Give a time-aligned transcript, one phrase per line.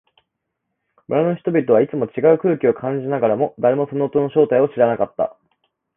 [1.07, 5.37] 村の人々はいつもと違う空気を感じながらも、誰もその音の正体を知らなかった。